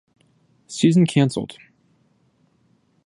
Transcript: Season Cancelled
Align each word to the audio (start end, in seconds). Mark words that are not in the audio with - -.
Season 0.65 1.05
Cancelled 1.05 1.57